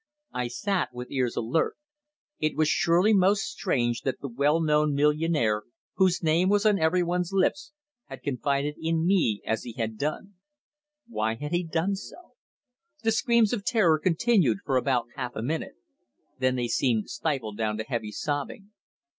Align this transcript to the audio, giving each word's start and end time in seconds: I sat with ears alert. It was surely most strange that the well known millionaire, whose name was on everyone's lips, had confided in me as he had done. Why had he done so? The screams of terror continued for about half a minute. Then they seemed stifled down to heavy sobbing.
I 0.33 0.47
sat 0.47 0.95
with 0.95 1.11
ears 1.11 1.35
alert. 1.35 1.75
It 2.39 2.55
was 2.55 2.67
surely 2.67 3.13
most 3.13 3.43
strange 3.43 4.01
that 4.01 4.19
the 4.19 4.27
well 4.27 4.59
known 4.59 4.95
millionaire, 4.95 5.61
whose 5.97 6.23
name 6.23 6.49
was 6.49 6.65
on 6.65 6.79
everyone's 6.79 7.31
lips, 7.31 7.71
had 8.07 8.23
confided 8.23 8.77
in 8.81 9.05
me 9.05 9.43
as 9.45 9.61
he 9.61 9.73
had 9.73 9.99
done. 9.99 10.33
Why 11.05 11.35
had 11.35 11.51
he 11.51 11.63
done 11.63 11.95
so? 11.97 12.33
The 13.03 13.11
screams 13.11 13.53
of 13.53 13.63
terror 13.63 13.99
continued 13.99 14.61
for 14.65 14.75
about 14.75 15.09
half 15.17 15.35
a 15.35 15.43
minute. 15.43 15.75
Then 16.39 16.55
they 16.55 16.67
seemed 16.67 17.07
stifled 17.11 17.57
down 17.57 17.77
to 17.77 17.83
heavy 17.83 18.11
sobbing. 18.11 18.71